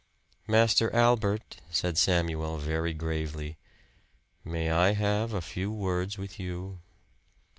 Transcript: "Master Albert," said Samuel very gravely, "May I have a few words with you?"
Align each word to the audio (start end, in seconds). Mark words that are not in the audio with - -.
"Master 0.47 0.91
Albert," 0.95 1.57
said 1.69 1.95
Samuel 1.95 2.57
very 2.57 2.91
gravely, 2.91 3.57
"May 4.43 4.71
I 4.71 4.93
have 4.93 5.31
a 5.31 5.41
few 5.41 5.71
words 5.71 6.17
with 6.17 6.39
you?" 6.39 6.79